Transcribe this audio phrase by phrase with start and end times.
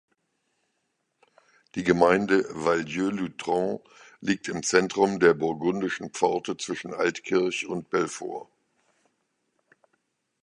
[1.75, 3.77] Die Gemeinde Valdieu-Lutran
[4.19, 8.49] liegt im Zentrum der Burgundischen Pforte zwischen Altkirch und Belfort.